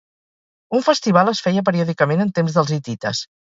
[0.77, 3.25] Un festival es feia periòdicament en temps dels hitites.